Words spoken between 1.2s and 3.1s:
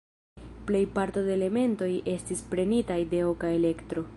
de elementoj estis prenitaj